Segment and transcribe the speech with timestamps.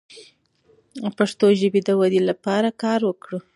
[1.03, 3.39] د پښتو ژبې د ودې لپاره کار وکړو.